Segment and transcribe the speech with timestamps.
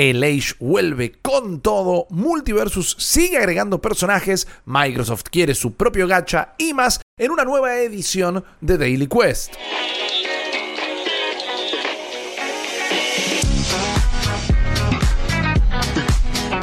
[0.00, 6.72] El Age vuelve con todo, Multiversus sigue agregando personajes, Microsoft quiere su propio gacha y
[6.72, 9.54] más en una nueva edición de Daily Quest.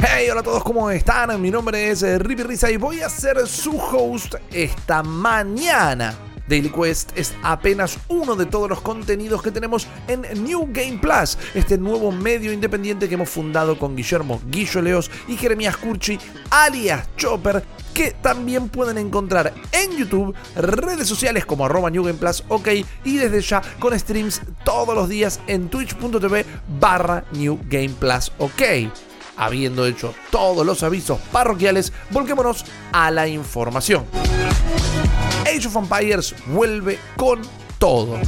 [0.00, 1.38] Hey, hola a todos, ¿cómo están?
[1.38, 6.25] Mi nombre es Rippy Risa y voy a ser su host esta mañana.
[6.48, 11.38] Daily Quest es apenas uno de todos los contenidos que tenemos en New Game Plus,
[11.54, 16.18] este nuevo medio independiente que hemos fundado con Guillermo Guillo Leos y Jeremías Curchi,
[16.50, 17.62] alias Chopper,
[17.94, 22.68] que también pueden encontrar en YouTube, redes sociales como arroba New Game Plus, ok,
[23.04, 26.44] y desde ya con streams todos los días en twitch.tv
[26.78, 28.62] barra New Game Plus, ok.
[29.38, 34.06] Habiendo hecho todos los avisos parroquiales, volquémonos a la información.
[35.46, 37.40] Age of Empires vuelve con
[37.78, 38.18] todo.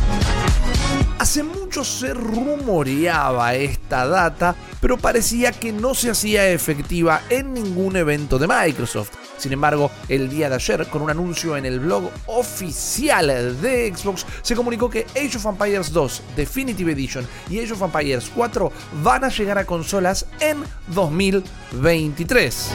[1.18, 7.96] Hace mucho se rumoreaba esta data, pero parecía que no se hacía efectiva en ningún
[7.96, 9.10] evento de Microsoft.
[9.36, 14.24] Sin embargo, el día de ayer, con un anuncio en el blog oficial de Xbox,
[14.42, 18.72] se comunicó que Age of Empires 2 Definitive Edition y Age of Empires 4
[19.02, 20.62] van a llegar a consolas en
[20.94, 22.70] 2023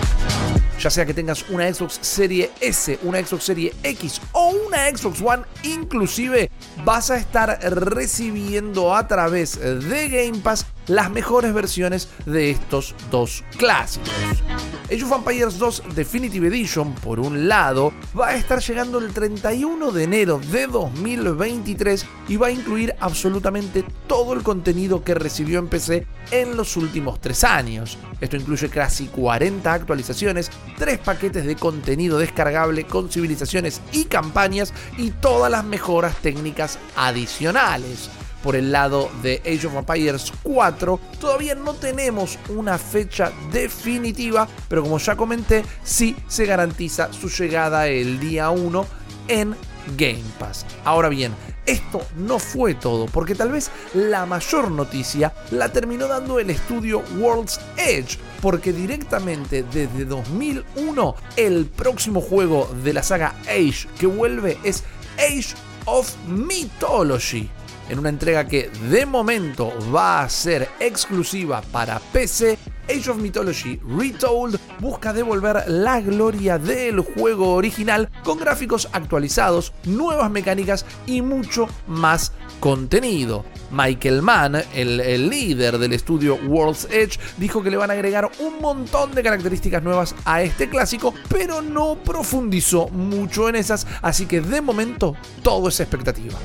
[0.84, 5.22] ya sea que tengas una Xbox Serie S, una Xbox Serie X o una Xbox
[5.22, 6.52] One, inclusive
[6.84, 13.46] vas a estar recibiendo a través de Game Pass las mejores versiones de estos dos
[13.58, 14.12] clásicos.
[14.92, 19.92] Age of Empires 2 Definitive Edition, por un lado, va a estar llegando el 31
[19.92, 25.70] de enero de 2023 y va a incluir absolutamente todo el contenido que recibió en
[25.70, 27.98] PC en los últimos tres años.
[28.20, 35.12] Esto incluye casi 40 actualizaciones, 3 paquetes de contenido descargable con civilizaciones y campañas y
[35.12, 38.10] todas las mejoras técnicas adicionales
[38.44, 41.00] por el lado de Age of Empires 4.
[41.20, 47.88] Todavía no tenemos una fecha definitiva, pero como ya comenté, sí se garantiza su llegada
[47.88, 48.86] el día 1
[49.30, 49.56] en
[49.98, 50.66] Game Pass.
[50.84, 51.34] Ahora bien,
[51.66, 57.02] esto no fue todo, porque tal vez la mayor noticia la terminó dando el estudio
[57.18, 64.58] World's Edge, porque directamente desde 2001 el próximo juego de la saga Age que vuelve
[64.64, 64.84] es
[65.18, 67.50] Age of Mythology
[67.90, 72.58] en una entrega que de momento va a ser exclusiva para PC,
[72.90, 80.30] Age of Mythology Retold busca devolver la gloria del juego original con gráficos actualizados, nuevas
[80.30, 83.46] mecánicas y mucho más contenido.
[83.72, 88.30] Michael Mann, el, el, líder del estudio World's Edge, dijo que le van a agregar
[88.40, 94.26] un montón de características nuevas a este clásico, pero no profundizó mucho en esas, así
[94.26, 96.38] que de momento todo es expectativa.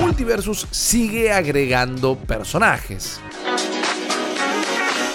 [0.00, 3.20] Multiversus sigue agregando personajes.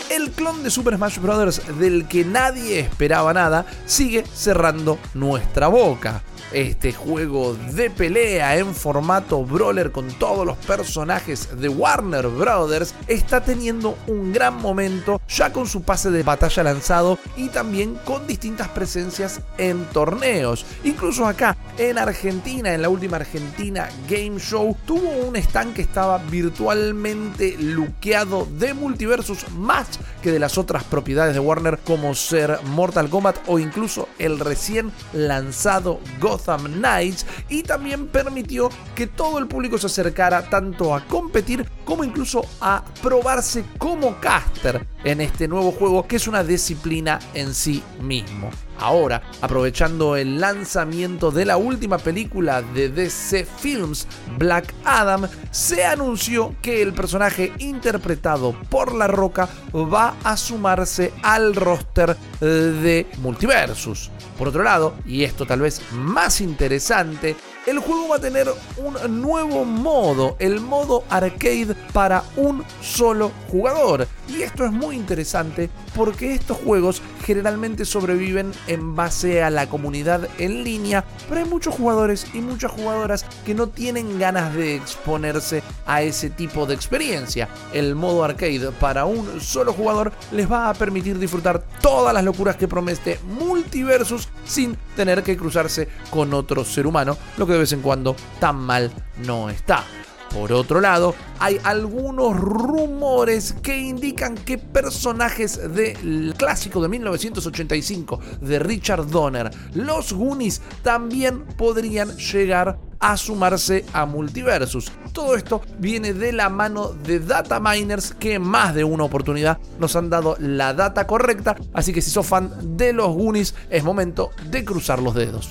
[0.10, 1.62] El clon de Super Smash Bros.
[1.80, 9.44] del que nadie esperaba nada sigue cerrando nuestra boca este juego de pelea en formato
[9.44, 15.68] brawler con todos los personajes de Warner Brothers, está teniendo un gran momento ya con
[15.68, 20.66] su pase de batalla lanzado y también con distintas presencias en torneos.
[20.84, 21.56] Incluso acá
[21.90, 28.47] en Argentina, en la última Argentina Game Show, tuvo un stand que estaba virtualmente luqueado
[28.59, 29.88] de multiversus más
[30.22, 34.92] que de las otras propiedades de Warner como ser Mortal Kombat o incluso el recién
[35.12, 41.68] lanzado God Knights y también permitió que todo el público se acercara tanto a competir
[41.84, 47.56] como incluso a probarse como caster en este nuevo juego que es una disciplina en
[47.56, 48.52] sí mismo.
[48.81, 54.08] Ahora, aprovechando el lanzamiento de la última película de DC Films,
[54.40, 61.56] Black Adam, se anunció que el personaje interpretado por La Roca va a sumarse al
[61.56, 64.09] roster de Multiversus.
[64.36, 67.36] Por otro lado, y esto tal vez más interesante,
[67.68, 74.08] el juego va a tener un nuevo modo, el modo arcade para un solo jugador.
[74.28, 80.28] Y esto es muy interesante porque estos juegos generalmente sobreviven en base a la comunidad
[80.38, 85.62] en línea, pero hay muchos jugadores y muchas jugadoras que no tienen ganas de exponerse
[85.86, 87.50] a ese tipo de experiencia.
[87.74, 92.56] El modo arcade para un solo jugador les va a permitir disfrutar todas las locuras
[92.56, 97.71] que promete Multiversus sin tener que cruzarse con otro ser humano, lo que de vez
[97.71, 98.92] en cuando tan mal
[99.25, 99.86] no está.
[100.33, 108.59] Por otro lado, hay algunos rumores que indican que personajes del clásico de 1985 de
[108.59, 114.92] Richard Donner, los Goonies, también podrían llegar a sumarse a Multiversus.
[115.12, 119.95] Todo esto viene de la mano de data miners que más de una oportunidad nos
[119.95, 124.31] han dado la data correcta, así que si sos fan de los Goonies es momento
[124.50, 125.50] de cruzar los dedos.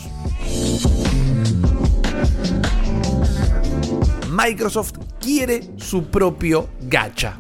[4.31, 7.37] Microsoft quiere su propio gacha.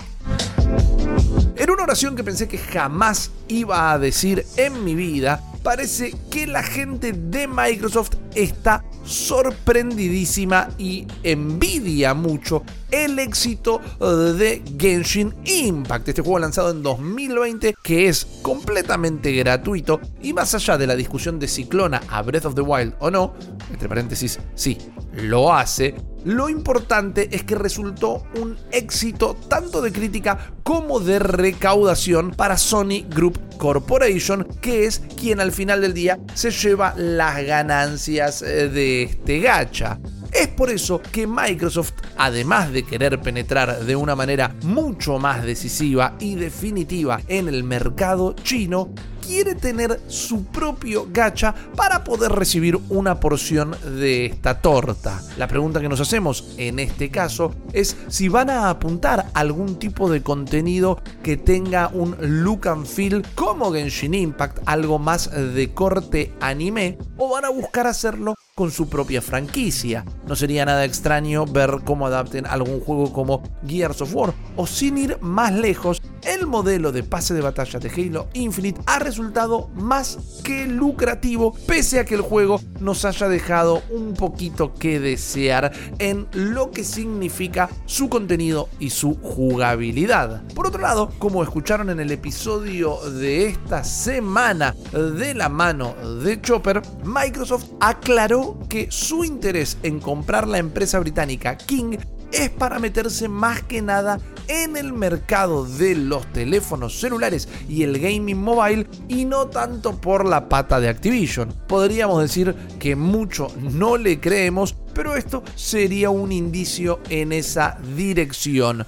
[1.57, 6.47] En una oración que pensé que jamás iba a decir en mi vida, parece que
[6.47, 16.23] la gente de Microsoft está sorprendidísima y envidia mucho el éxito de Genshin Impact, este
[16.23, 20.01] juego lanzado en 2020 que es completamente gratuito.
[20.23, 23.35] Y más allá de la discusión de Ciclona a Breath of the Wild o no,
[23.73, 24.79] entre paréntesis, sí,
[25.15, 25.95] lo hace,
[26.25, 33.05] lo importante es que resultó un éxito tanto de crítica como de recaudación para Sony
[33.09, 39.05] Group Corporation, que es quien al final del día se lleva las ganancias eh, de
[39.05, 39.99] este gacha.
[40.33, 46.17] Es por eso que Microsoft, además de querer penetrar de una manera mucho más decisiva
[46.21, 48.93] y definitiva en el mercado chino,
[49.31, 55.23] quiere tener su propio gacha para poder recibir una porción de esta torta.
[55.39, 60.11] La pregunta que nos hacemos en este caso es si van a apuntar algún tipo
[60.11, 66.33] de contenido que tenga un look and feel como Genshin Impact, algo más de corte
[66.41, 70.05] anime, o van a buscar hacerlo con su propia franquicia.
[70.27, 74.99] No sería nada extraño ver cómo adapten algún juego como Gears of War o sin
[74.99, 80.19] ir más lejos, el modelo de pase de batalla de Halo Infinite ha resultado más
[80.45, 86.27] que lucrativo, pese a que el juego nos haya dejado un poquito que desear en
[86.33, 90.43] lo que significa su contenido y su jugabilidad.
[90.55, 96.41] Por otro lado, como escucharon en el episodio de esta semana de la mano de
[96.41, 101.97] Chopper, Microsoft aclaró que su interés en comprar la empresa británica King
[102.33, 107.99] es para meterse más que nada en el mercado de los teléfonos celulares y el
[107.99, 111.55] gaming mobile y no tanto por la pata de Activision.
[111.67, 118.87] Podríamos decir que mucho no le creemos, pero esto sería un indicio en esa dirección.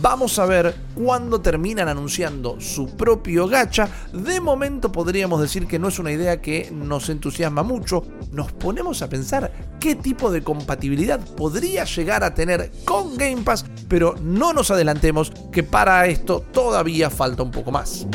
[0.00, 3.88] Vamos a ver cuándo terminan anunciando su propio gacha.
[4.12, 8.04] De momento podríamos decir que no es una idea que nos entusiasma mucho.
[8.30, 13.64] Nos ponemos a pensar qué tipo de compatibilidad podría llegar a tener con Game Pass,
[13.92, 18.06] pero no nos adelantemos que para esto todavía falta un poco más.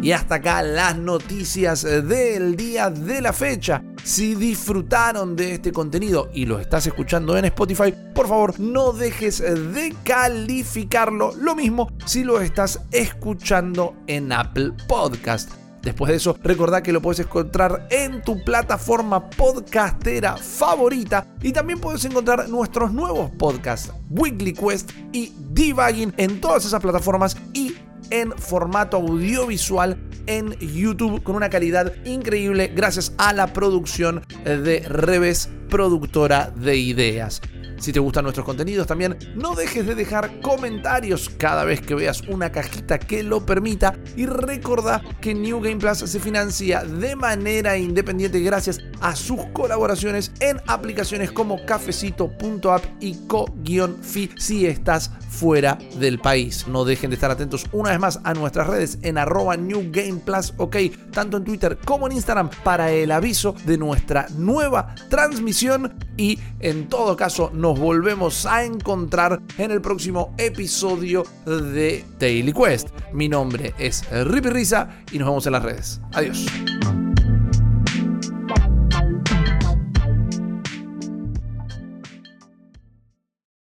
[0.00, 3.82] Y hasta acá las noticias del día de la fecha.
[4.04, 9.40] Si disfrutaron de este contenido y lo estás escuchando en Spotify, por favor no dejes
[9.40, 11.34] de calificarlo.
[11.34, 15.67] Lo mismo si lo estás escuchando en Apple Podcast.
[15.82, 21.80] Después de eso, recordá que lo puedes encontrar en tu plataforma podcastera favorita y también
[21.80, 27.74] puedes encontrar nuestros nuevos podcasts, Weekly Quest y Debugging en todas esas plataformas y
[28.10, 35.48] en formato audiovisual en YouTube con una calidad increíble gracias a la producción de Reves,
[35.68, 37.40] productora de ideas.
[37.78, 42.22] Si te gustan nuestros contenidos también, no dejes de dejar comentarios cada vez que veas
[42.22, 47.78] una cajita que lo permita y recordá que New Game Plus se financia de manera
[47.78, 56.18] independiente gracias a sus colaboraciones en aplicaciones como cafecito.app y co-fi si estás fuera del
[56.18, 56.66] país.
[56.66, 60.20] No dejen de estar atentos una vez más a nuestras redes en arroba New Game
[60.24, 60.76] Plus, ok,
[61.12, 66.88] tanto en Twitter como en Instagram para el aviso de nuestra nueva transmisión y en
[66.88, 72.88] todo caso nos volvemos a encontrar en el próximo episodio de Daily Quest.
[73.12, 76.00] Mi nombre es Rippy Risa y nos vemos en las redes.
[76.12, 76.46] Adiós.